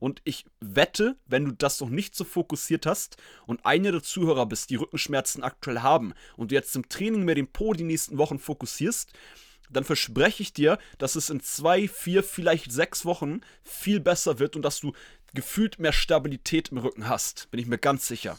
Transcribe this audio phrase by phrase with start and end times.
[0.00, 4.46] Und ich wette, wenn du das noch nicht so fokussiert hast und einer der Zuhörer
[4.46, 8.18] bist, die Rückenschmerzen aktuell haben und du jetzt im Training mehr den Po die nächsten
[8.18, 9.12] Wochen fokussierst,
[9.70, 14.56] dann verspreche ich dir, dass es in zwei, vier, vielleicht sechs Wochen viel besser wird
[14.56, 14.92] und dass du
[15.32, 17.48] gefühlt mehr Stabilität im Rücken hast.
[17.52, 18.36] Bin ich mir ganz sicher.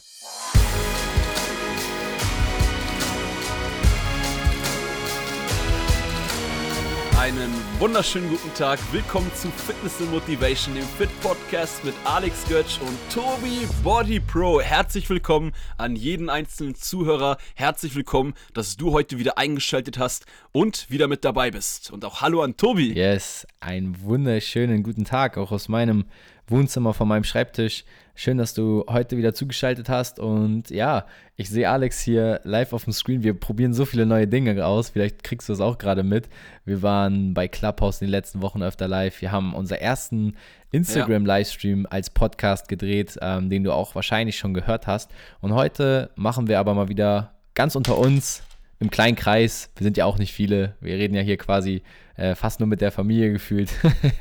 [7.22, 8.80] Einen wunderschönen guten Tag.
[8.92, 14.60] Willkommen zu Fitness and Motivation, dem Fit Podcast mit Alex Götz und Tobi Body Pro.
[14.60, 17.36] Herzlich willkommen an jeden einzelnen Zuhörer.
[17.54, 21.92] Herzlich willkommen, dass du heute wieder eingeschaltet hast und wieder mit dabei bist.
[21.92, 22.92] Und auch hallo an Tobi.
[22.92, 26.06] Yes, einen wunderschönen guten Tag auch aus meinem
[26.48, 27.84] Wohnzimmer von meinem Schreibtisch.
[28.14, 30.20] Schön, dass du heute wieder zugeschaltet hast.
[30.20, 31.06] Und ja,
[31.36, 33.22] ich sehe Alex hier live auf dem Screen.
[33.22, 34.90] Wir probieren so viele neue Dinge aus.
[34.90, 36.28] Vielleicht kriegst du es auch gerade mit.
[36.64, 39.20] Wir waren bei Clubhouse in den letzten Wochen öfter live.
[39.22, 40.36] Wir haben unseren ersten
[40.72, 45.10] Instagram-Livestream als Podcast gedreht, ähm, den du auch wahrscheinlich schon gehört hast.
[45.40, 48.42] Und heute machen wir aber mal wieder ganz unter uns
[48.82, 49.70] im kleinen Kreis.
[49.76, 50.74] Wir sind ja auch nicht viele.
[50.80, 51.82] Wir reden ja hier quasi
[52.16, 53.70] äh, fast nur mit der Familie gefühlt.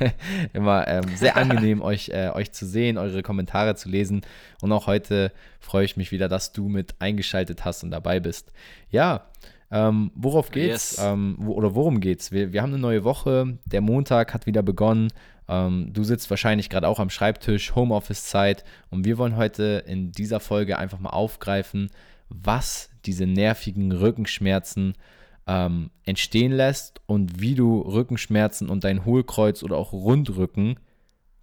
[0.54, 4.22] Immer ähm, sehr angenehm, euch, äh, euch zu sehen, eure Kommentare zu lesen.
[4.62, 8.52] Und auch heute freue ich mich wieder, dass du mit eingeschaltet hast und dabei bist.
[8.92, 9.26] Ja,
[9.72, 10.98] ähm, worauf geht's?
[10.98, 11.06] Yes.
[11.06, 12.32] Ähm, wo, oder worum geht's?
[12.32, 13.58] Wir, wir haben eine neue Woche.
[13.66, 15.08] Der Montag hat wieder begonnen.
[15.48, 18.64] Ähm, du sitzt wahrscheinlich gerade auch am Schreibtisch, Homeoffice-Zeit.
[18.92, 21.90] Und wir wollen heute in dieser Folge einfach mal aufgreifen,
[22.34, 24.96] was diese nervigen Rückenschmerzen
[25.48, 30.80] ähm, entstehen lässt und wie du Rückenschmerzen und dein Hohlkreuz oder auch Rundrücken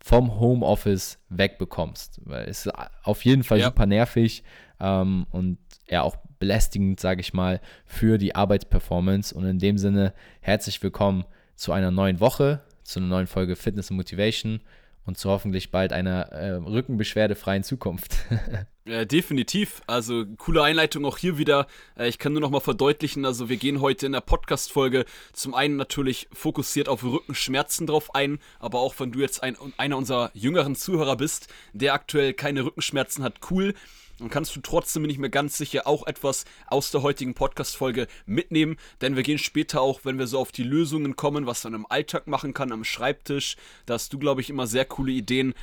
[0.00, 2.20] vom Homeoffice wegbekommst.
[2.24, 2.72] Weil es ist
[3.02, 3.66] auf jeden Fall ja.
[3.66, 4.44] super nervig
[4.80, 9.34] ähm, und ja auch belästigend, sage ich mal, für die Arbeitsperformance.
[9.34, 11.24] Und in dem Sinne herzlich willkommen
[11.56, 14.60] zu einer neuen Woche, zu einer neuen Folge Fitness und Motivation
[15.04, 18.16] und zu hoffentlich bald einer äh, rückenbeschwerdefreien Zukunft.
[18.88, 19.82] Ja, definitiv.
[19.86, 21.66] Also coole Einleitung auch hier wieder.
[21.94, 25.04] Äh, ich kann nur noch mal verdeutlichen, also wir gehen heute in der Podcast-Folge
[25.34, 29.98] zum einen natürlich fokussiert auf Rückenschmerzen drauf ein, aber auch wenn du jetzt ein, einer
[29.98, 33.74] unserer jüngeren Zuhörer bist, der aktuell keine Rückenschmerzen hat, cool
[34.18, 38.08] dann kannst du trotzdem, bin ich mir ganz sicher, auch etwas aus der heutigen Podcast-Folge
[38.26, 38.76] mitnehmen.
[39.00, 41.86] Denn wir gehen später auch, wenn wir so auf die Lösungen kommen, was man im
[41.88, 43.56] Alltag machen kann, am Schreibtisch.
[43.86, 45.54] Da hast du, glaube ich, immer sehr coole Ideen.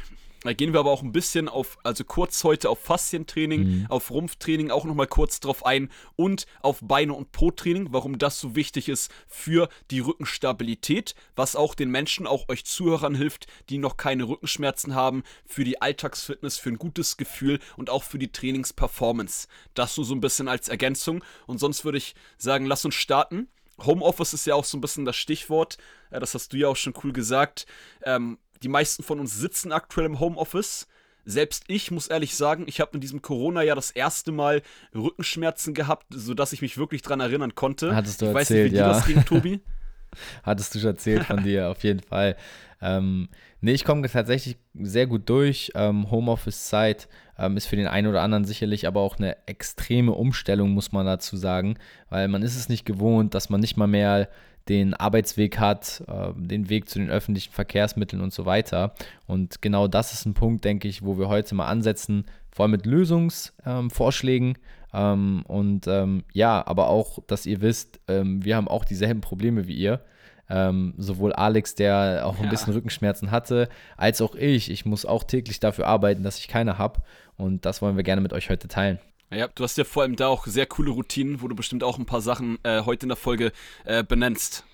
[0.46, 3.86] Da gehen wir aber auch ein bisschen auf, also kurz heute auf Faszientraining, mhm.
[3.90, 8.56] auf Rumpftraining auch nochmal kurz drauf ein und auf Beine- und Po-Training, warum das so
[8.56, 13.98] wichtig ist für die Rückenstabilität, was auch den Menschen, auch euch Zuhörern hilft, die noch
[13.98, 19.48] keine Rückenschmerzen haben, für die Alltagsfitness, für ein gutes Gefühl und auch für die Trainingsperformance.
[19.74, 23.48] Das nur so ein bisschen als Ergänzung und sonst würde ich sagen, lass uns starten.
[23.84, 25.78] Homeoffice ist ja auch so ein bisschen das Stichwort.
[26.10, 27.66] Das hast du ja auch schon cool gesagt.
[28.04, 30.88] Ähm, die meisten von uns sitzen aktuell im Homeoffice.
[31.26, 34.62] Selbst ich muss ehrlich sagen, ich habe in diesem Corona-Jahr das erste Mal
[34.94, 37.96] Rückenschmerzen gehabt, sodass ich mich wirklich daran erinnern konnte.
[37.96, 38.88] Hattest du ich erzählt, weiß nicht, wie ja.
[38.88, 39.62] dir das ging, Tobi.
[40.44, 42.38] Hattest du schon erzählt von dir, auf jeden Fall.
[42.82, 43.30] Ähm,
[43.62, 45.72] nee, ich komme tatsächlich sehr gut durch.
[45.76, 50.72] Ähm, Homeoffice-Zeit ähm, ist für den einen oder anderen sicherlich aber auch eine extreme Umstellung,
[50.72, 51.78] muss man dazu sagen,
[52.10, 54.30] weil man ist es nicht gewohnt, dass man nicht mal mehr
[54.70, 58.94] den Arbeitsweg hat, äh, den Weg zu den öffentlichen Verkehrsmitteln und so weiter.
[59.28, 62.72] Und genau das ist ein Punkt, denke ich, wo wir heute mal ansetzen, vor allem
[62.72, 64.58] mit Lösungsvorschlägen.
[64.94, 69.68] Ähm, und ähm, ja, aber auch, dass ihr wisst, ähm, wir haben auch dieselben Probleme
[69.68, 70.02] wie ihr.
[70.48, 73.68] Ähm, sowohl Alex, der auch ein bisschen Rückenschmerzen hatte,
[73.98, 74.70] als auch ich.
[74.70, 77.02] Ich muss auch täglich dafür arbeiten, dass ich keine habe.
[77.36, 79.00] Und das wollen wir gerne mit euch heute teilen.
[79.32, 81.98] Ja, du hast ja vor allem da auch sehr coole Routinen, wo du bestimmt auch
[81.98, 83.52] ein paar Sachen äh, heute in der Folge
[83.84, 84.66] äh, benennst.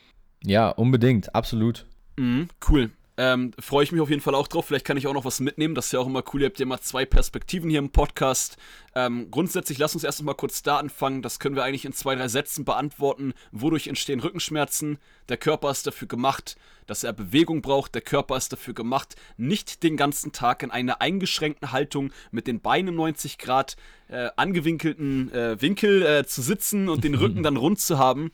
[0.43, 1.85] Ja, unbedingt, absolut.
[2.17, 2.91] Mhm, cool.
[3.21, 4.65] Ähm, Freue ich mich auf jeden Fall auch drauf.
[4.65, 5.75] Vielleicht kann ich auch noch was mitnehmen.
[5.75, 6.41] Das ist ja auch immer cool.
[6.41, 8.57] Ihr habt ja immer zwei Perspektiven hier im Podcast.
[8.95, 11.21] Ähm, grundsätzlich, lass uns erst mal kurz da anfangen.
[11.21, 13.33] Das können wir eigentlich in zwei, drei Sätzen beantworten.
[13.51, 14.97] Wodurch entstehen Rückenschmerzen?
[15.29, 16.55] Der Körper ist dafür gemacht,
[16.87, 17.93] dass er Bewegung braucht.
[17.93, 22.59] Der Körper ist dafür gemacht, nicht den ganzen Tag in einer eingeschränkten Haltung mit den
[22.59, 23.75] Beinen 90 Grad
[24.07, 28.31] äh, angewinkelten äh, Winkel äh, zu sitzen und den Rücken dann rund zu haben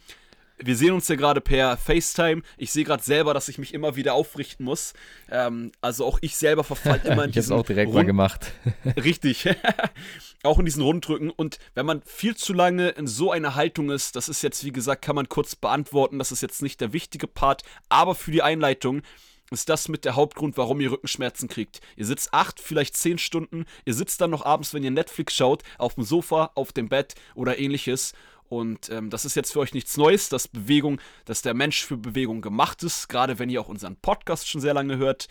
[0.60, 2.42] wir sehen uns ja gerade per FaceTime.
[2.58, 4.94] Ich sehe gerade selber, dass ich mich immer wieder aufrichten muss.
[5.30, 7.48] Ähm, also auch ich selber verfall immer in diesen.
[7.48, 8.54] ich habe auch direkt Rund mal gemacht.
[9.04, 9.48] Richtig.
[10.44, 11.30] auch in diesen Runddrücken.
[11.30, 14.72] Und wenn man viel zu lange in so einer Haltung ist, das ist jetzt, wie
[14.72, 16.20] gesagt, kann man kurz beantworten.
[16.20, 17.64] Das ist jetzt nicht der wichtige Part.
[17.90, 19.04] Aber für die Einleitung
[19.52, 21.80] ist das mit der Hauptgrund, warum ihr Rückenschmerzen kriegt.
[21.96, 25.64] Ihr sitzt acht, vielleicht zehn Stunden, ihr sitzt dann noch abends, wenn ihr Netflix schaut,
[25.78, 28.14] auf dem Sofa, auf dem Bett oder ähnliches
[28.50, 31.98] und ähm, das ist jetzt für euch nichts Neues, dass Bewegung, dass der Mensch für
[31.98, 35.28] Bewegung gemacht ist, gerade wenn ihr auch unseren Podcast schon sehr lange hört.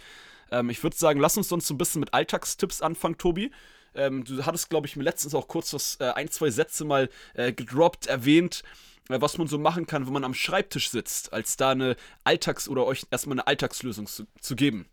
[0.51, 3.51] Ähm, ich würde sagen, lass uns sonst so ein bisschen mit Alltagstipps anfangen, Tobi.
[3.95, 7.09] Ähm, du hattest, glaube ich, mir letztens auch kurz was, äh, ein, zwei Sätze mal
[7.35, 8.63] äh, gedroppt, erwähnt,
[9.09, 12.69] äh, was man so machen kann, wenn man am Schreibtisch sitzt, als da eine Alltags-
[12.69, 14.87] oder euch erstmal eine Alltagslösung zu, zu geben.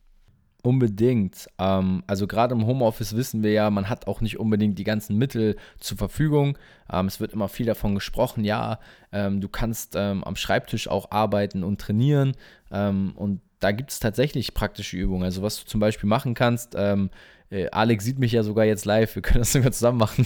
[0.65, 1.50] Unbedingt.
[1.60, 5.18] Ähm, also gerade im Homeoffice wissen wir ja, man hat auch nicht unbedingt die ganzen
[5.18, 6.57] Mittel zur Verfügung.
[6.89, 8.80] Ähm, es wird immer viel davon gesprochen, ja,
[9.12, 12.38] ähm, du kannst ähm, am Schreibtisch auch arbeiten und trainieren.
[12.71, 15.24] Ähm, und da gibt es tatsächlich praktische Übungen.
[15.24, 17.09] Also was du zum Beispiel machen kannst, ähm,
[17.54, 20.26] äh, Alex sieht mich ja sogar jetzt live, wir können das sogar zusammen machen.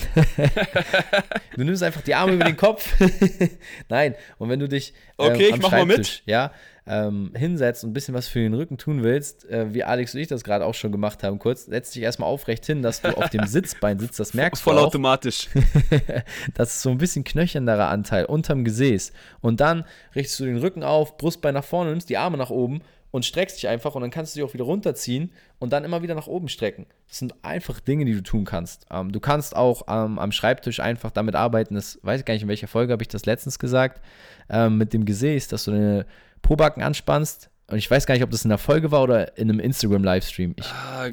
[1.55, 2.95] du nimmst einfach die Arme über den Kopf.
[3.89, 6.23] Nein, und wenn du dich ähm, okay, ich mach mal mit.
[6.25, 6.51] Ja,
[6.89, 10.21] ähm, hinsetzt und ein bisschen was für den Rücken tun willst, äh, wie Alex und
[10.21, 13.17] ich das gerade auch schon gemacht haben, kurz, setz dich erstmal aufrecht hin, dass du
[13.17, 15.49] auf dem Sitzbein sitzt, das merkst Voll du Voll automatisch.
[16.53, 19.11] das ist so ein bisschen knöchernderer Anteil unterm Gesäß.
[19.41, 19.83] Und dann
[20.15, 23.57] richtest du den Rücken auf, Brustbein nach vorne, nimmst die Arme nach oben und streckst
[23.57, 26.27] dich einfach und dann kannst du dich auch wieder runterziehen und dann immer wieder nach
[26.27, 26.85] oben strecken.
[27.07, 28.85] Das sind einfach Dinge, die du tun kannst.
[28.91, 32.43] Ähm, du kannst auch ähm, am Schreibtisch einfach damit arbeiten, das weiß ich gar nicht,
[32.43, 34.01] in welcher Folge habe ich das letztens gesagt,
[34.49, 36.05] ähm, mit dem Gesäß, dass du deine
[36.41, 37.49] Pobacken anspannst.
[37.67, 40.55] Und ich weiß gar nicht, ob das in der Folge war oder in einem Instagram-Livestream.
[40.57, 41.09] Ich, ah,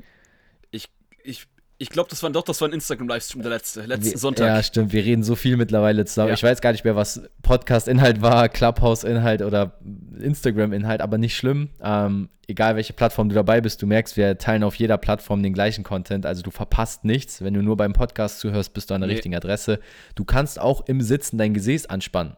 [0.71, 0.89] ich,
[1.25, 1.47] ich
[1.85, 4.47] ich glaube, das war doch, das war ein Instagram-Livestream, der letzte, letzten wir, Sonntag.
[4.47, 4.95] Ja, stimmt.
[4.95, 6.29] Wir reden so viel mittlerweile zusammen.
[6.29, 6.35] Ja.
[6.35, 9.79] Ich weiß gar nicht mehr, was Podcast-Inhalt war, Clubhouse-Inhalt oder
[10.19, 11.69] Instagram-Inhalt, aber nicht schlimm.
[11.83, 15.53] Ähm, egal, welche Plattform du dabei bist, du merkst, wir teilen auf jeder Plattform den
[15.53, 16.25] gleichen Content.
[16.25, 17.45] Also du verpasst nichts.
[17.45, 19.15] Wenn du nur beim Podcast zuhörst, bist du an der nee.
[19.15, 19.79] richtigen Adresse.
[20.15, 22.37] Du kannst auch im Sitzen dein Gesäß anspannen.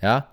[0.00, 0.28] Ja,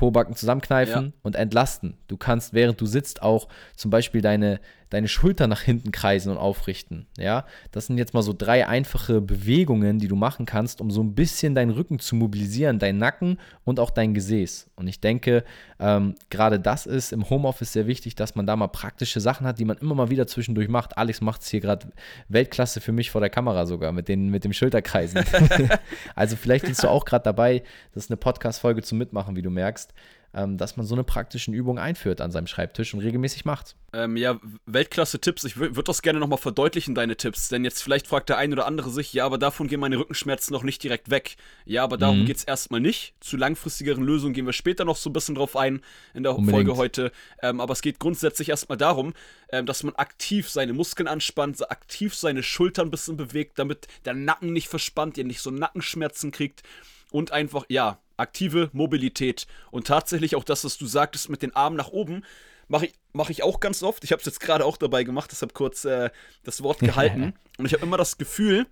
[0.00, 1.12] Pobacken zusammenkneifen ja.
[1.22, 1.98] und entlasten.
[2.06, 4.60] Du kannst, während du sitzt, auch zum Beispiel deine,
[4.90, 7.06] deine Schulter nach hinten kreisen und aufrichten.
[7.16, 11.02] Ja, das sind jetzt mal so drei einfache Bewegungen, die du machen kannst, um so
[11.02, 14.70] ein bisschen deinen Rücken zu mobilisieren, deinen Nacken und auch dein Gesäß.
[14.76, 15.44] Und ich denke,
[15.78, 19.58] ähm, gerade das ist im Homeoffice sehr wichtig, dass man da mal praktische Sachen hat,
[19.58, 20.98] die man immer mal wieder zwischendurch macht.
[20.98, 21.88] Alex macht es hier gerade
[22.28, 25.24] Weltklasse für mich vor der Kamera sogar mit, den, mit dem Schulterkreisen.
[26.14, 27.62] also vielleicht bist du auch gerade dabei,
[27.94, 29.94] das ist eine Podcast-Folge zum Mitmachen, wie du merkst
[30.32, 33.76] ähm, dass man so eine praktischen Übung einführt an seinem Schreibtisch und regelmäßig macht.
[33.92, 35.42] Ähm, ja, Weltklasse-Tipps.
[35.44, 37.48] Ich würde das gerne nochmal verdeutlichen, deine Tipps.
[37.48, 40.52] Denn jetzt vielleicht fragt der ein oder andere sich, ja, aber davon gehen meine Rückenschmerzen
[40.52, 41.36] noch nicht direkt weg.
[41.64, 42.26] Ja, aber darum mhm.
[42.26, 43.14] geht es erstmal nicht.
[43.20, 45.82] Zu langfristigeren Lösungen gehen wir später noch so ein bisschen drauf ein
[46.14, 46.66] in der Unbedingt.
[46.66, 47.12] Folge heute.
[47.42, 49.14] Ähm, aber es geht grundsätzlich erstmal darum,
[49.50, 54.14] ähm, dass man aktiv seine Muskeln anspannt, aktiv seine Schultern ein bisschen bewegt, damit der
[54.14, 56.62] Nacken nicht verspannt, ihr nicht so Nackenschmerzen kriegt
[57.10, 59.46] und einfach, ja, aktive Mobilität.
[59.70, 62.24] Und tatsächlich auch das, was du sagtest mit den Armen nach oben,
[62.68, 64.04] mache ich, mach ich auch ganz oft.
[64.04, 66.10] Ich habe es jetzt gerade auch dabei gemacht, deshalb kurz äh,
[66.44, 67.34] das Wort gehalten.
[67.58, 68.66] und ich habe immer das Gefühl,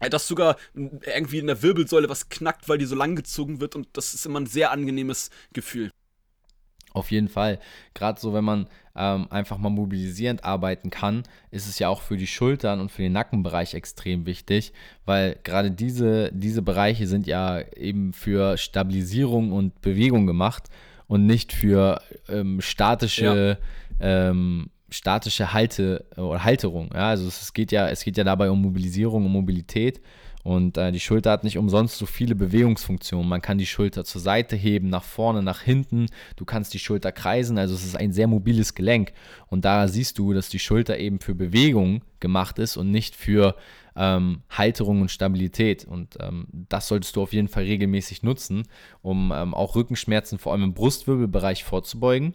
[0.00, 3.76] äh, dass sogar irgendwie in der Wirbelsäule was knackt, weil die so lang gezogen wird.
[3.76, 5.90] Und das ist immer ein sehr angenehmes Gefühl.
[6.98, 7.60] Auf jeden Fall.
[7.94, 8.66] Gerade so, wenn man
[8.96, 11.22] ähm, einfach mal mobilisierend arbeiten kann,
[11.52, 14.72] ist es ja auch für die Schultern und für den Nackenbereich extrem wichtig,
[15.04, 20.64] weil gerade diese, diese Bereiche sind ja eben für Stabilisierung und Bewegung gemacht
[21.06, 23.58] und nicht für ähm, statische,
[24.00, 24.30] ja.
[24.30, 26.90] ähm, statische Halte oder Halterung.
[26.94, 30.00] Ja, also es geht ja, es geht ja dabei um Mobilisierung und Mobilität.
[30.44, 33.28] Und äh, die Schulter hat nicht umsonst so viele Bewegungsfunktionen.
[33.28, 36.06] Man kann die Schulter zur Seite heben, nach vorne, nach hinten.
[36.36, 37.58] Du kannst die Schulter kreisen.
[37.58, 39.12] Also es ist ein sehr mobiles Gelenk.
[39.48, 43.56] Und da siehst du, dass die Schulter eben für Bewegung gemacht ist und nicht für
[43.94, 45.84] ähm, Halterung und Stabilität.
[45.84, 48.62] Und ähm, das solltest du auf jeden Fall regelmäßig nutzen,
[49.02, 52.34] um ähm, auch Rückenschmerzen vor allem im Brustwirbelbereich vorzubeugen.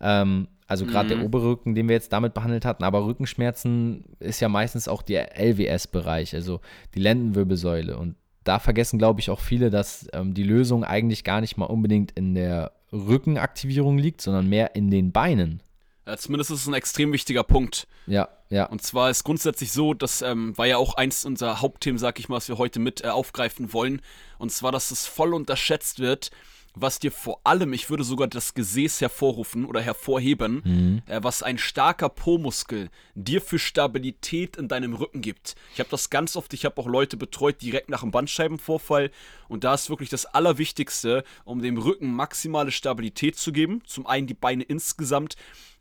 [0.00, 1.18] Ähm, also gerade mhm.
[1.18, 5.02] der obere Rücken, den wir jetzt damit behandelt hatten, aber Rückenschmerzen ist ja meistens auch
[5.02, 6.60] der LWS-Bereich, also
[6.94, 7.96] die Lendenwirbelsäule.
[7.98, 11.66] Und da vergessen, glaube ich, auch viele, dass ähm, die Lösung eigentlich gar nicht mal
[11.66, 15.62] unbedingt in der Rückenaktivierung liegt, sondern mehr in den Beinen.
[16.06, 17.86] Ja, zumindest ist es ein extrem wichtiger Punkt.
[18.06, 18.66] Ja, ja.
[18.66, 22.28] Und zwar ist grundsätzlich so, das ähm, war ja auch eins unserer Hauptthemen, sag ich
[22.28, 24.02] mal, was wir heute mit äh, aufgreifen wollen.
[24.38, 26.30] Und zwar, dass es voll unterschätzt wird,
[26.74, 31.02] was dir vor allem, ich würde sogar das Gesäß hervorrufen oder hervorheben, mhm.
[31.06, 35.54] äh, was ein starker Po-Muskel dir für Stabilität in deinem Rücken gibt.
[35.72, 39.10] Ich habe das ganz oft, ich habe auch Leute betreut direkt nach einem Bandscheibenvorfall
[39.48, 43.82] und da ist wirklich das Allerwichtigste, um dem Rücken maximale Stabilität zu geben.
[43.86, 45.36] Zum einen die Beine insgesamt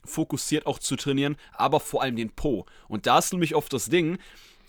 [0.05, 2.65] fokussiert auch zu trainieren, aber vor allem den Po.
[2.88, 4.19] Und da ist nämlich oft das Ding,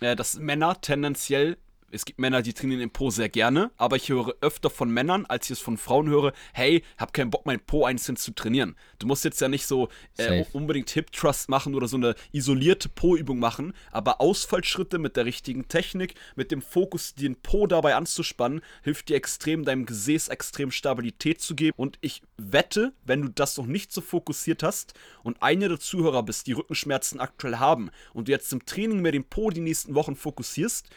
[0.01, 1.59] äh, dass Männer tendenziell
[1.95, 5.27] es gibt Männer, die trainieren den Po sehr gerne, aber ich höre öfter von Männern,
[5.27, 8.75] als ich es von Frauen höre, hey, hab keinen Bock, meinen Po einzeln zu trainieren.
[8.99, 12.89] Du musst jetzt ja nicht so äh, unbedingt Hip Thrust machen oder so eine isolierte
[12.89, 18.61] Po-Übung machen, aber Ausfallschritte mit der richtigen Technik, mit dem Fokus, den Po dabei anzuspannen,
[18.83, 21.75] hilft dir extrem, deinem Gesäß extrem Stabilität zu geben.
[21.77, 26.25] Und ich wette, wenn du das noch nicht so fokussiert hast und einer der Zuhörer
[26.25, 29.95] bist, die Rückenschmerzen aktuell haben und du jetzt im Training mehr den Po die nächsten
[29.95, 30.91] Wochen fokussierst,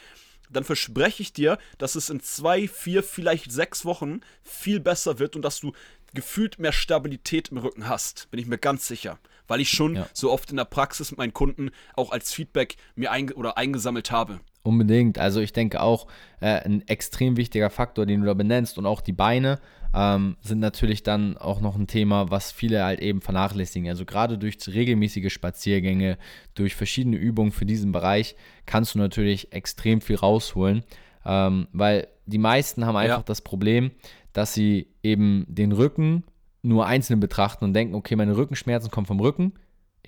[0.50, 5.36] dann verspreche ich dir, dass es in zwei, vier, vielleicht sechs Wochen viel besser wird
[5.36, 5.74] und dass du
[6.14, 8.30] gefühlt mehr Stabilität im Rücken hast.
[8.32, 9.20] Bin ich mir ganz sicher.
[9.48, 10.10] Weil ich schon ja.
[10.14, 14.12] so oft in der Praxis mit meinen Kunden auch als Feedback mir einge oder eingesammelt
[14.12, 14.42] habe.
[14.68, 15.18] Unbedingt.
[15.18, 16.08] Also ich denke auch,
[16.42, 19.60] äh, ein extrem wichtiger Faktor, den du da benennst und auch die Beine
[19.96, 23.88] ähm, sind natürlich dann auch noch ein Thema, was viele halt eben vernachlässigen.
[23.88, 26.18] Also gerade durch regelmäßige Spaziergänge,
[26.54, 30.84] durch verschiedene Übungen für diesen Bereich kannst du natürlich extrem viel rausholen,
[31.26, 33.24] ähm, weil die meisten haben einfach ja.
[33.26, 33.92] das Problem,
[34.34, 36.26] dass sie eben den Rücken
[36.62, 39.54] nur einzeln betrachten und denken, okay, meine Rückenschmerzen kommen vom Rücken,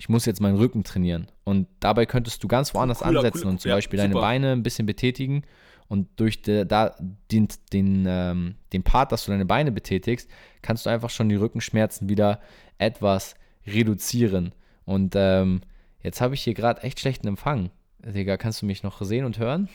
[0.00, 1.26] ich muss jetzt meinen Rücken trainieren.
[1.44, 4.08] Und dabei könntest du ganz woanders cooler, ansetzen cooler, und zum ja, Beispiel super.
[4.08, 5.42] deine Beine ein bisschen betätigen.
[5.88, 6.96] Und durch de, da,
[7.30, 10.30] den, den, ähm, den Part, dass du deine Beine betätigst,
[10.62, 12.40] kannst du einfach schon die Rückenschmerzen wieder
[12.78, 13.34] etwas
[13.66, 14.54] reduzieren.
[14.86, 15.60] Und ähm,
[16.02, 17.68] jetzt habe ich hier gerade echt schlechten Empfang.
[17.98, 19.68] Digga, kannst du mich noch sehen und hören?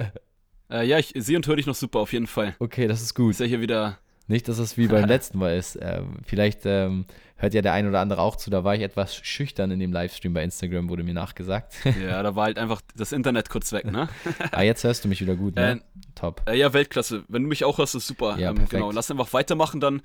[0.70, 2.54] äh, ja, ich sehe und höre dich noch super, auf jeden Fall.
[2.58, 3.30] Okay, das ist gut.
[3.30, 4.00] Ist ja hier wieder
[4.32, 5.76] nicht, dass es wie beim letzten Mal ist.
[5.76, 7.04] Äh, vielleicht ähm,
[7.36, 8.50] hört ja der ein oder andere auch zu.
[8.50, 11.74] Da war ich etwas schüchtern in dem Livestream bei Instagram, wurde mir nachgesagt.
[11.84, 14.08] ja, da war halt einfach das Internet kurz weg, ne?
[14.50, 15.72] ah, jetzt hörst du mich wieder gut, ne?
[15.72, 15.76] Äh,
[16.14, 16.42] Top.
[16.46, 17.24] Äh, ja, Weltklasse.
[17.28, 18.38] Wenn du mich auch hörst, ist super.
[18.38, 20.02] Ja, ähm, genau, lass einfach weitermachen dann.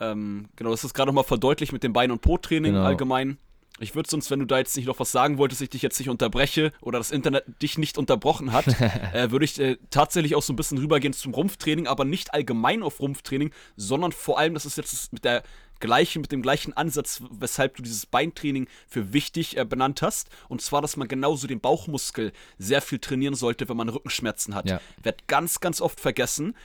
[0.00, 2.84] Ähm, genau, das ist gerade nochmal verdeutlicht mit dem Bein- und Po-Training genau.
[2.84, 3.38] allgemein.
[3.80, 5.98] Ich würde sonst, wenn du da jetzt nicht noch was sagen wolltest, ich dich jetzt
[5.98, 8.66] nicht unterbreche oder das Internet dich nicht unterbrochen hat,
[9.12, 12.84] äh, würde ich äh, tatsächlich auch so ein bisschen rübergehen zum Rumpftraining, aber nicht allgemein
[12.84, 15.42] auf Rumpftraining, sondern vor allem, das ist jetzt mit der
[15.80, 20.28] gleichen, mit dem gleichen Ansatz, weshalb du dieses Beintraining für wichtig äh, benannt hast.
[20.48, 24.70] Und zwar, dass man genauso den Bauchmuskel sehr viel trainieren sollte, wenn man Rückenschmerzen hat.
[24.70, 24.80] Ja.
[25.02, 26.56] Wird ganz, ganz oft vergessen.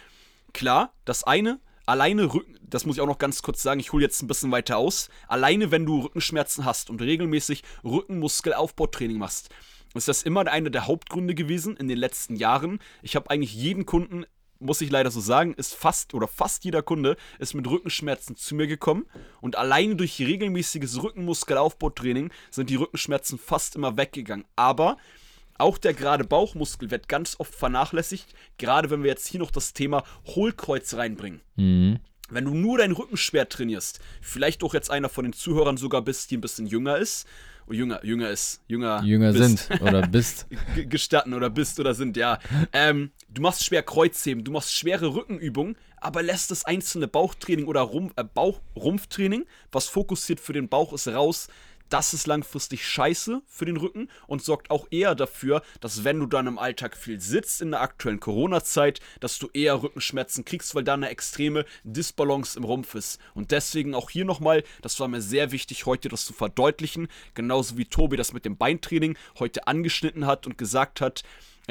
[0.53, 1.59] Klar, das eine
[1.89, 4.51] alleine Rücken, das muss ich auch noch ganz kurz sagen, ich hole jetzt ein bisschen
[4.51, 5.09] weiter aus.
[5.27, 9.49] Alleine, wenn du Rückenschmerzen hast und regelmäßig Rückenmuskelaufbautraining machst,
[9.95, 12.79] ist das immer einer der Hauptgründe gewesen in den letzten Jahren.
[13.01, 14.25] Ich habe eigentlich jeden Kunden,
[14.59, 18.53] muss ich leider so sagen, ist fast oder fast jeder Kunde ist mit Rückenschmerzen zu
[18.53, 19.05] mir gekommen
[19.41, 24.45] und alleine durch regelmäßiges Rückenmuskelaufbautraining sind die Rückenschmerzen fast immer weggegangen.
[24.55, 24.97] Aber
[25.59, 29.73] auch der gerade Bauchmuskel wird ganz oft vernachlässigt, gerade wenn wir jetzt hier noch das
[29.73, 31.41] Thema Hohlkreuz reinbringen.
[31.55, 31.99] Mhm.
[32.29, 36.03] Wenn du nur deinen Rücken schwer trainierst, vielleicht auch jetzt einer von den Zuhörern sogar
[36.03, 37.27] bist, die ein bisschen jünger ist,
[37.67, 39.67] oh, jünger, jünger ist, jünger, jünger bist.
[39.67, 40.47] sind oder bist,
[40.87, 42.39] gestatten oder bist oder sind, ja.
[42.71, 47.81] Ähm, du machst schwer Kreuzheben, du machst schwere Rückenübungen, aber lässt das einzelne Bauchtraining oder
[47.81, 51.47] Rumpf, äh, Bauch-Rumpftraining, was fokussiert für den Bauch ist, raus,
[51.89, 56.25] das ist langfristig scheiße für den Rücken und sorgt auch eher dafür, dass wenn du
[56.25, 60.83] dann im Alltag viel sitzt in der aktuellen Corona-Zeit, dass du eher Rückenschmerzen kriegst, weil
[60.83, 63.19] da eine extreme Disbalance im Rumpf ist.
[63.33, 67.77] Und deswegen auch hier nochmal, das war mir sehr wichtig, heute das zu verdeutlichen, genauso
[67.77, 71.23] wie Tobi das mit dem Beintraining heute angeschnitten hat und gesagt hat,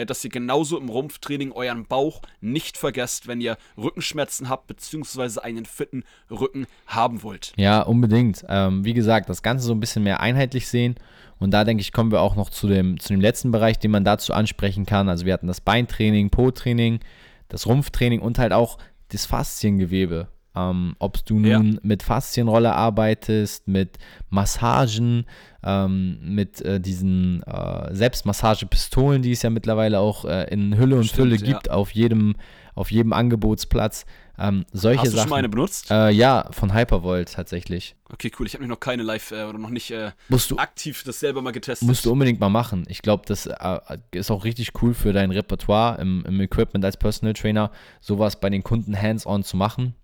[0.07, 5.64] dass ihr genauso im Rumpftraining euren Bauch nicht vergesst, wenn ihr Rückenschmerzen habt, beziehungsweise einen
[5.64, 7.52] fitten Rücken haben wollt.
[7.57, 8.45] Ja, unbedingt.
[8.49, 10.97] Ähm, wie gesagt, das Ganze so ein bisschen mehr einheitlich sehen.
[11.38, 13.90] Und da denke ich, kommen wir auch noch zu dem, zu dem letzten Bereich, den
[13.90, 15.09] man dazu ansprechen kann.
[15.09, 17.00] Also wir hatten das Beintraining, Po-Training,
[17.49, 18.78] das Rumpftraining und halt auch
[19.09, 20.28] das Fasziengewebe.
[20.57, 21.78] Ähm, ob du nun ja.
[21.83, 23.99] mit Faszienrolle arbeitest, mit
[24.31, 25.26] Massagen,
[25.62, 31.05] ähm, mit äh, diesen äh, Selbstmassagepistolen, die es ja mittlerweile auch äh, in Hülle und
[31.05, 31.73] Stimmt, Fülle gibt, ja.
[31.73, 32.35] auf, jedem,
[32.75, 34.07] auf jedem Angebotsplatz.
[34.40, 35.90] Ähm, solche Hast du Sachen, schon mal eine benutzt?
[35.90, 37.97] Äh, ja, von Hypervolt tatsächlich.
[38.09, 38.47] Okay, cool.
[38.47, 41.19] Ich habe mich noch keine live äh, oder noch nicht äh, musst du, aktiv das
[41.19, 41.88] selber mal getestet.
[41.88, 42.85] Musst du unbedingt mal machen.
[42.88, 43.78] Ich glaube, das äh,
[44.12, 48.49] ist auch richtig cool für dein Repertoire im, im Equipment als Personal Trainer, sowas bei
[48.49, 49.95] den Kunden hands-on zu machen.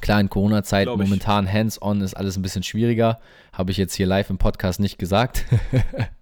[0.00, 3.20] Klar, in Corona-Zeit momentan hands-on ist alles ein bisschen schwieriger.
[3.52, 5.44] Habe ich jetzt hier live im Podcast nicht gesagt,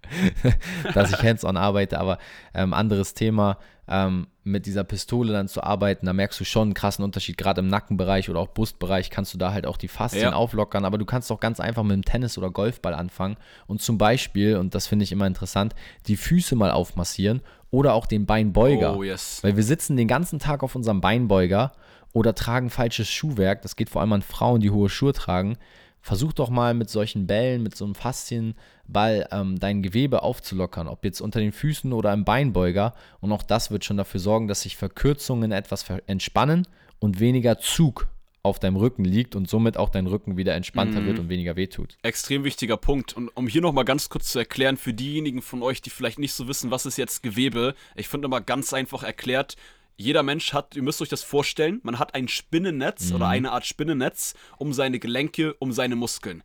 [0.93, 2.17] dass ich hands-on arbeite, aber
[2.53, 3.57] ähm, anderes Thema.
[3.87, 7.37] Ähm, mit dieser Pistole dann zu arbeiten, da merkst du schon einen krassen Unterschied.
[7.37, 10.33] Gerade im Nackenbereich oder auch Brustbereich kannst du da halt auch die Faszien ja.
[10.33, 13.97] auflockern, aber du kannst auch ganz einfach mit dem Tennis oder Golfball anfangen und zum
[13.97, 15.75] Beispiel, und das finde ich immer interessant,
[16.07, 18.95] die Füße mal aufmassieren oder auch den Beinbeuger.
[18.95, 19.39] Oh, yes.
[19.43, 21.71] Weil wir sitzen den ganzen Tag auf unserem Beinbeuger
[22.13, 23.61] oder tragen falsches Schuhwerk.
[23.61, 25.57] Das geht vor allem an Frauen, die hohe Schuhe tragen.
[26.01, 31.03] versuch doch mal mit solchen Bällen, mit so einem Faszienball ähm, dein Gewebe aufzulockern, ob
[31.03, 32.93] jetzt unter den Füßen oder im Beinbeuger.
[33.19, 36.67] Und auch das wird schon dafür sorgen, dass sich Verkürzungen etwas entspannen
[36.99, 38.07] und weniger Zug
[38.41, 41.07] auf deinem Rücken liegt und somit auch dein Rücken wieder entspannter mhm.
[41.07, 41.97] wird und weniger wehtut.
[42.03, 43.15] Extrem wichtiger Punkt.
[43.15, 46.33] Und um hier nochmal ganz kurz zu erklären, für diejenigen von euch, die vielleicht nicht
[46.33, 49.57] so wissen, was ist jetzt Gewebe, ich finde mal ganz einfach erklärt,
[49.99, 53.15] jeder Mensch hat, ihr müsst euch das vorstellen, man hat ein Spinnennetz mhm.
[53.17, 56.41] oder eine Art Spinnennetz um seine Gelenke, um seine Muskeln.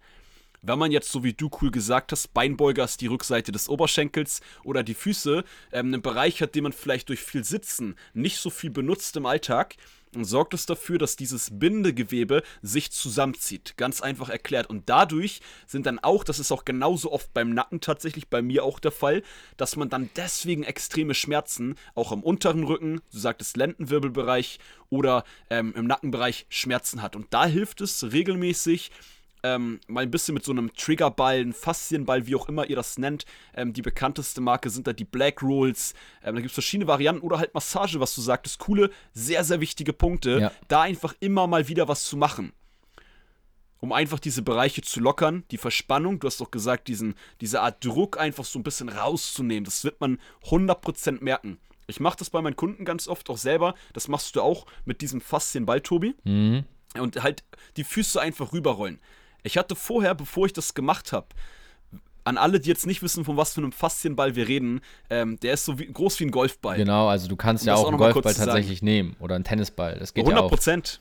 [0.61, 4.41] Wenn man jetzt, so wie du cool gesagt hast, Beinbeuger ist die Rückseite des Oberschenkels
[4.65, 8.51] oder die Füße, ähm, einen Bereich hat, den man vielleicht durch viel Sitzen nicht so
[8.51, 9.77] viel benutzt im Alltag,
[10.23, 13.77] sorgt es dafür, dass dieses Bindegewebe sich zusammenzieht.
[13.77, 14.71] Ganz einfach erklärt.
[14.71, 18.63] Und dadurch sind dann auch, das ist auch genauso oft beim Nacken tatsächlich, bei mir
[18.63, 19.23] auch der Fall,
[19.57, 24.59] dass man dann deswegen extreme Schmerzen auch am unteren Rücken, du sagtest Lendenwirbelbereich
[24.91, 27.17] oder ähm, im Nackenbereich Schmerzen hat.
[27.17, 28.91] Und da hilft es regelmäßig,
[29.45, 32.99] ähm, mal ein bisschen mit so einem Triggerball, ein Faszienball, wie auch immer ihr das
[32.99, 33.27] nennt.
[33.55, 35.93] Ähm, die bekannteste Marke sind da die Black Rolls.
[36.25, 38.59] Ähm, da gibt es verschiedene Varianten oder halt Massage, was du sagtest.
[38.59, 40.39] Coole, sehr, sehr wichtige Punkte.
[40.41, 40.53] Ja.
[40.69, 42.55] Da einfach immer mal wieder was zu machen.
[43.81, 47.85] Um einfach diese Bereiche zu lockern, die Verspannung, du hast doch gesagt, diesen, diese Art
[47.85, 49.65] Druck einfach so ein bisschen rauszunehmen.
[49.65, 51.59] Das wird man 100% merken.
[51.87, 53.75] Ich mache das bei meinen Kunden ganz oft auch selber.
[53.93, 56.15] Das machst du auch mit diesem Faszienball, Tobi.
[56.25, 56.65] Mhm.
[56.99, 57.45] Und halt
[57.77, 59.01] die Füße einfach rüberrollen.
[59.45, 61.29] Ich hatte vorher, bevor ich das gemacht habe,
[62.25, 65.55] an alle, die jetzt nicht wissen, von was für einem Faszienball wir reden, ähm, der
[65.55, 66.77] ist so wie, groß wie ein Golfball.
[66.77, 69.99] Genau, also du kannst ja auch einen Golfball tatsächlich nehmen oder einen Tennisball.
[69.99, 70.49] Das geht 100 ja auch.
[70.49, 71.01] Prozent.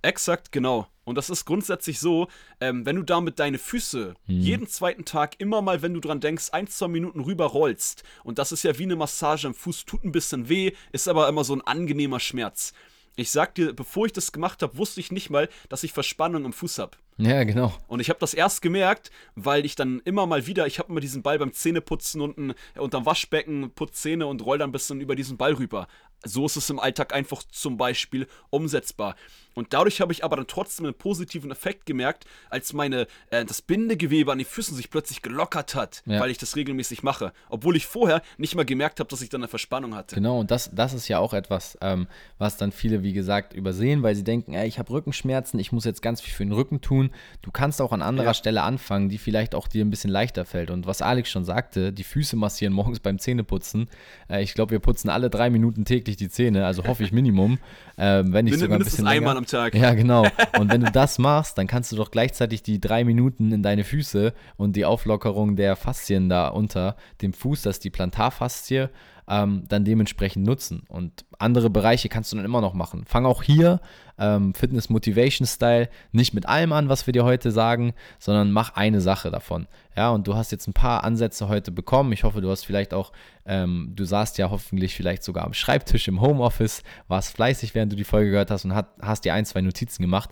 [0.00, 0.86] Exakt, genau.
[1.04, 2.28] Und das ist grundsätzlich so,
[2.60, 4.40] ähm, wenn du damit deine Füße hm.
[4.40, 8.38] jeden zweiten Tag immer mal, wenn du dran denkst, ein, zwei Minuten rüber rollst, und
[8.38, 11.42] das ist ja wie eine Massage am Fuß, tut ein bisschen weh, ist aber immer
[11.42, 12.72] so ein angenehmer Schmerz.
[13.16, 16.44] Ich sag dir, bevor ich das gemacht habe, wusste ich nicht mal, dass ich Verspannung
[16.44, 16.96] im Fuß habe.
[17.18, 17.74] Ja, genau.
[17.88, 21.00] Und ich habe das erst gemerkt, weil ich dann immer mal wieder, ich habe immer
[21.00, 25.00] diesen Ball beim Zähneputzen unten äh, unterm Waschbecken, putze Zähne und roll dann ein bisschen
[25.00, 25.88] über diesen Ball rüber.
[26.24, 29.16] So ist es im Alltag einfach zum Beispiel umsetzbar.
[29.54, 33.62] Und dadurch habe ich aber dann trotzdem einen positiven Effekt gemerkt, als meine äh, das
[33.62, 36.20] Bindegewebe an den Füßen sich plötzlich gelockert hat, ja.
[36.20, 37.32] weil ich das regelmäßig mache.
[37.48, 40.14] Obwohl ich vorher nicht mal gemerkt habe, dass ich dann eine Verspannung hatte.
[40.14, 42.06] Genau, und das, das ist ja auch etwas, ähm,
[42.38, 45.84] was dann viele, wie gesagt, übersehen, weil sie denken, ey, ich habe Rückenschmerzen, ich muss
[45.84, 47.10] jetzt ganz viel für den Rücken tun.
[47.42, 48.34] Du kannst auch an anderer ja.
[48.34, 50.70] Stelle anfangen, die vielleicht auch dir ein bisschen leichter fällt.
[50.70, 53.88] Und was Alex schon sagte, die Füße massieren morgens beim Zähneputzen.
[54.28, 57.58] Äh, ich glaube, wir putzen alle drei Minuten täglich die Zähne, also hoffe ich Minimum.
[57.96, 59.16] äh, wenn nicht sogar ein bisschen länger.
[59.16, 59.74] einmal am Tag.
[59.74, 60.26] Ja, genau.
[60.58, 63.84] Und wenn du das machst, dann kannst du doch gleichzeitig die drei Minuten in deine
[63.84, 68.88] Füße und die Auflockerung der Faszien da unter dem Fuß, das ist die Plantarfaszie,
[69.28, 70.82] ähm, dann dementsprechend nutzen.
[70.88, 73.04] Und andere Bereiche kannst du dann immer noch machen.
[73.06, 73.80] Fang auch hier
[74.22, 78.74] ähm, Fitness Motivation Style nicht mit allem an, was wir dir heute sagen, sondern mach
[78.74, 79.66] eine Sache davon.
[79.96, 82.12] Ja, und du hast jetzt ein paar Ansätze heute bekommen.
[82.12, 83.12] Ich hoffe, du hast vielleicht auch,
[83.44, 87.96] ähm, du saßt ja hoffentlich vielleicht sogar am Schreibtisch im Homeoffice, warst fleißig, während du
[87.96, 90.30] die Folge gehört hast und hat, hast dir ein, zwei Notizen gemacht.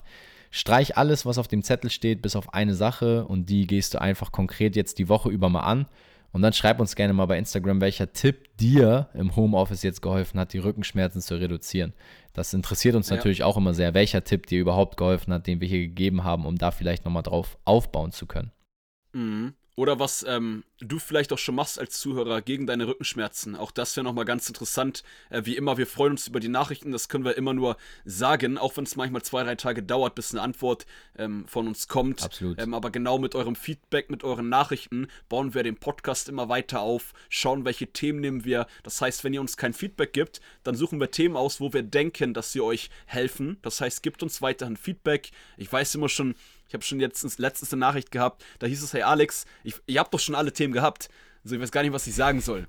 [0.53, 4.01] Streich alles, was auf dem Zettel steht, bis auf eine Sache und die gehst du
[4.01, 5.87] einfach konkret jetzt die Woche über mal an
[6.33, 10.39] und dann schreib uns gerne mal bei Instagram, welcher Tipp dir im Homeoffice jetzt geholfen
[10.39, 11.93] hat, die Rückenschmerzen zu reduzieren.
[12.33, 13.17] Das interessiert uns ja.
[13.17, 16.47] natürlich auch immer sehr, welcher Tipp dir überhaupt geholfen hat, den wir hier gegeben haben,
[16.47, 18.53] um da vielleicht nochmal drauf aufbauen zu können.
[19.13, 19.55] Mhm.
[19.77, 23.57] Oder was ähm, du vielleicht auch schon machst als Zuhörer gegen deine Rückenschmerzen.
[23.57, 25.03] Auch das wäre nochmal ganz interessant.
[25.29, 26.93] Äh, wie immer, wir freuen uns über die Nachrichten.
[26.93, 30.33] Das können wir immer nur sagen, auch wenn es manchmal zwei, drei Tage dauert, bis
[30.33, 32.23] eine Antwort ähm, von uns kommt.
[32.23, 32.61] Absolut.
[32.61, 36.81] Ähm, aber genau mit eurem Feedback, mit euren Nachrichten bauen wir den Podcast immer weiter
[36.81, 38.67] auf, schauen, welche Themen nehmen wir.
[38.83, 41.83] Das heißt, wenn ihr uns kein Feedback gibt, dann suchen wir Themen aus, wo wir
[41.83, 43.59] denken, dass sie euch helfen.
[43.63, 45.31] Das heißt, gebt uns weiterhin Feedback.
[45.57, 46.35] Ich weiß immer schon,
[46.71, 49.99] ich habe schon jetzt letztens eine Nachricht gehabt, da hieß es, hey Alex, ich, ihr
[49.99, 51.09] habt doch schon alle Themen gehabt.
[51.45, 52.67] Also ich weiß gar nicht, was ich sagen soll.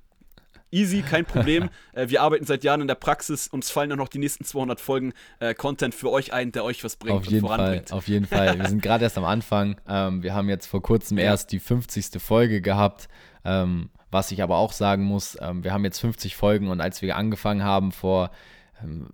[0.74, 1.70] Easy, kein Problem.
[1.94, 3.48] äh, wir arbeiten seit Jahren in der Praxis.
[3.48, 6.84] Uns fallen dann noch die nächsten 200 Folgen äh, Content für euch ein, der euch
[6.84, 8.58] was bringt auf jeden Fall, auf jeden Fall.
[8.58, 9.76] Wir sind gerade erst am Anfang.
[9.88, 11.26] Ähm, wir haben jetzt vor kurzem ja.
[11.26, 12.22] erst die 50.
[12.22, 13.10] Folge gehabt.
[13.44, 17.02] Ähm, was ich aber auch sagen muss, ähm, wir haben jetzt 50 Folgen und als
[17.02, 18.32] wir angefangen haben vor,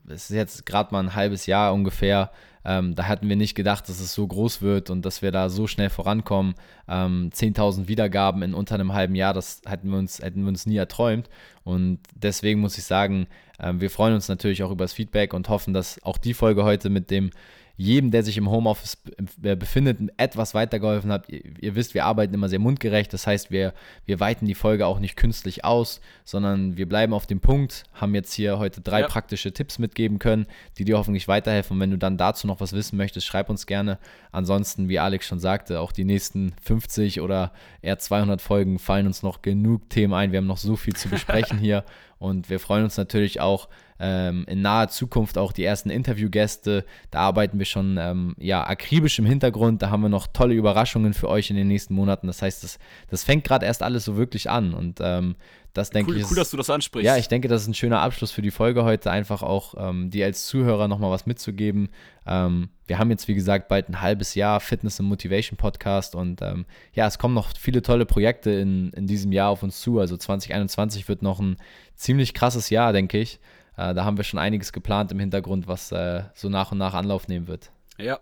[0.08, 2.32] es ist jetzt gerade mal ein halbes Jahr ungefähr,
[2.68, 5.48] ähm, da hatten wir nicht gedacht, dass es so groß wird und dass wir da
[5.48, 6.56] so schnell vorankommen.
[6.90, 10.66] Ähm, 10.000 Wiedergaben in unter einem halben Jahr, das hätten wir uns, hätten wir uns
[10.66, 11.30] nie erträumt.
[11.64, 13.28] Und deswegen muss ich sagen,
[13.58, 16.66] äh, wir freuen uns natürlich auch über das Feedback und hoffen, dass auch die Folge
[16.66, 17.32] heute mit dem
[17.78, 18.98] jedem, der sich im Homeoffice
[19.38, 21.30] befindet, etwas weitergeholfen habt.
[21.30, 23.14] Ihr, ihr, wisst, wir arbeiten immer sehr mundgerecht.
[23.14, 23.74] Das heißt, wir,
[24.06, 28.16] wir weiten die Folge auch nicht künstlich aus, sondern wir bleiben auf dem Punkt, haben
[28.16, 29.08] jetzt hier heute drei ja.
[29.08, 30.48] praktische Tipps mitgeben können,
[30.80, 31.76] die dir hoffentlich weiterhelfen.
[31.76, 34.00] Und wenn du dann dazu noch was wissen möchtest, schreib uns gerne.
[34.32, 37.52] Ansonsten, wie Alex schon sagte, auch die nächsten 50 oder
[37.84, 40.32] eher 200 Folgen fallen uns noch genug Themen ein.
[40.32, 41.84] Wir haben noch so viel zu besprechen hier
[42.20, 43.68] und wir freuen uns natürlich auch
[44.00, 46.86] ähm, in naher Zukunft auch die ersten Interviewgäste.
[47.12, 49.82] Da arbeiten wir schon ähm, ja, akribisch im Hintergrund.
[49.82, 52.28] Da haben wir noch tolle Überraschungen für euch in den nächsten Monaten.
[52.28, 55.36] Das heißt, das, das fängt gerade erst alles so wirklich an und ähm,
[55.78, 56.24] das denke cool, ich.
[56.24, 57.06] Ist, cool, dass du das ansprichst.
[57.06, 60.10] Ja, ich denke, das ist ein schöner Abschluss für die Folge heute, einfach auch ähm,
[60.10, 61.90] dir als Zuhörer nochmal was mitzugeben.
[62.26, 66.42] Ähm, wir haben jetzt, wie gesagt, bald ein halbes Jahr Fitness und Motivation Podcast und
[66.42, 70.00] ähm, ja, es kommen noch viele tolle Projekte in, in diesem Jahr auf uns zu.
[70.00, 71.58] Also 2021 wird noch ein
[71.96, 73.40] ziemlich krasses Jahr, denke ich.
[73.78, 76.94] Äh, da haben wir schon einiges geplant im Hintergrund, was äh, so nach und nach
[76.94, 77.72] Anlauf nehmen wird.
[77.98, 78.20] Ja,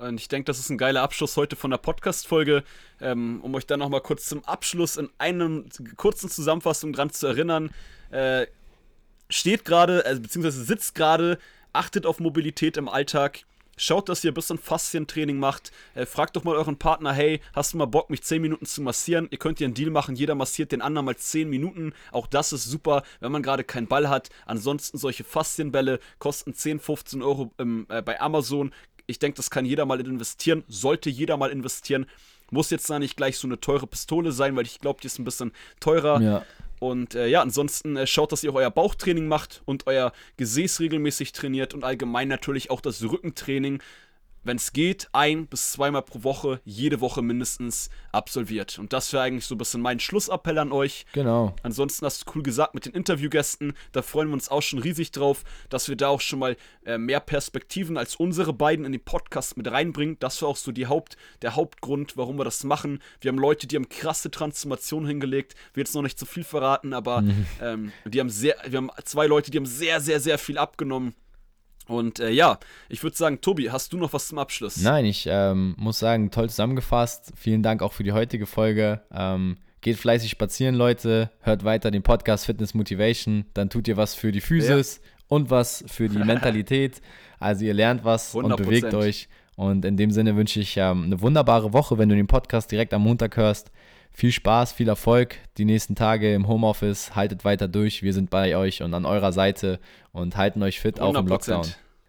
[0.00, 2.64] und ich denke, das ist ein geiler Abschluss heute von der Podcast-Folge,
[3.00, 5.62] ähm, um euch dann nochmal kurz zum Abschluss in einer
[5.96, 7.70] kurzen Zusammenfassung dran zu erinnern.
[8.10, 8.46] Äh,
[9.28, 11.38] steht gerade, also, beziehungsweise sitzt gerade,
[11.72, 13.44] achtet auf Mobilität im Alltag.
[13.80, 15.70] Schaut, dass ihr ein bisschen Faszientraining macht.
[15.94, 18.82] Äh, fragt doch mal euren Partner, hey, hast du mal Bock, mich 10 Minuten zu
[18.82, 19.28] massieren?
[19.30, 21.92] Ihr könnt hier einen Deal machen, jeder massiert den anderen mal 10 Minuten.
[22.10, 24.30] Auch das ist super, wenn man gerade keinen Ball hat.
[24.46, 28.72] Ansonsten solche Faszienbälle kosten 10, 15 Euro ähm, äh, bei Amazon.
[29.08, 32.06] Ich denke, das kann jeder mal investieren, sollte jeder mal investieren.
[32.50, 35.18] Muss jetzt da nicht gleich so eine teure Pistole sein, weil ich glaube, die ist
[35.18, 36.20] ein bisschen teurer.
[36.20, 36.44] Ja.
[36.78, 40.80] Und äh, ja, ansonsten äh, schaut, dass ihr auch euer Bauchtraining macht und euer Gesäß
[40.80, 43.82] regelmäßig trainiert und allgemein natürlich auch das Rückentraining
[44.48, 48.78] wenn es geht, ein bis zweimal pro Woche, jede Woche mindestens absolviert.
[48.78, 51.04] Und das wäre eigentlich so ein bisschen mein Schlussappell an euch.
[51.12, 51.54] Genau.
[51.62, 53.74] Ansonsten hast du cool gesagt mit den Interviewgästen.
[53.92, 56.56] Da freuen wir uns auch schon riesig drauf, dass wir da auch schon mal
[56.86, 60.16] äh, mehr Perspektiven als unsere beiden in den Podcast mit reinbringen.
[60.18, 63.00] Das war auch so die Haupt, der Hauptgrund, warum wir das machen.
[63.20, 65.54] Wir haben Leute, die haben krasse Transformation hingelegt.
[65.74, 67.46] Wir jetzt noch nicht zu viel verraten, aber mhm.
[67.60, 71.14] ähm, die haben sehr, wir haben zwei Leute, die haben sehr, sehr, sehr viel abgenommen.
[71.88, 74.76] Und äh, ja, ich würde sagen, Tobi, hast du noch was zum Abschluss?
[74.76, 77.32] Nein, ich ähm, muss sagen, toll zusammengefasst.
[77.34, 79.00] Vielen Dank auch für die heutige Folge.
[79.10, 81.30] Ähm, geht fleißig spazieren, Leute.
[81.40, 83.46] Hört weiter den Podcast Fitness Motivation.
[83.54, 85.10] Dann tut ihr was für die Physis ja.
[85.28, 87.00] und was für die Mentalität.
[87.40, 88.42] Also ihr lernt was 100%.
[88.42, 89.28] und bewegt euch.
[89.56, 92.94] Und in dem Sinne wünsche ich ähm, eine wunderbare Woche, wenn du den Podcast direkt
[92.94, 93.72] am Montag hörst.
[94.12, 97.14] Viel Spaß, viel Erfolg die nächsten Tage im Homeoffice.
[97.14, 98.02] Haltet weiter durch.
[98.02, 99.78] Wir sind bei euch und an eurer Seite
[100.12, 101.02] und halten euch fit 100%.
[101.02, 101.66] auch im Lockdown.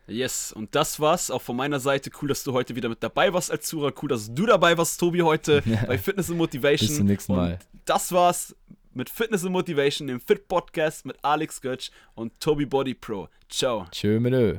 [0.07, 2.09] Yes, und das war's auch von meiner Seite.
[2.19, 3.93] Cool, dass du heute wieder mit dabei warst als Zuhörer.
[4.01, 6.87] Cool, dass du dabei warst, Tobi, heute bei Fitness and Motivation.
[6.87, 7.59] Bis zum nächsten Mal.
[7.73, 8.55] Und das war's
[8.95, 13.29] mit Fitness and Motivation, dem Fit Podcast mit Alex Götsch und Tobi Body Pro.
[13.49, 13.85] Ciao.
[13.91, 14.57] Tschö mit Ö.